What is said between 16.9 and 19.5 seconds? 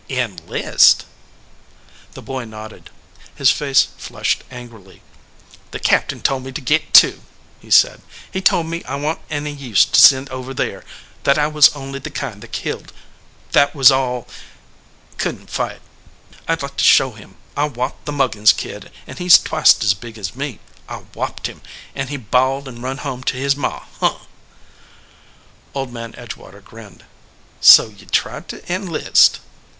him. I whopped the Mug gins kid, and he s